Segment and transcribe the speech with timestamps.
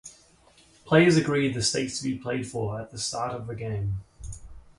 [0.83, 3.99] Players agree the stake to be played for at the start of the game.